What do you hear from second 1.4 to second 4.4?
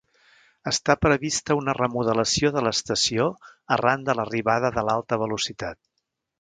una remodelació de l'estació arran de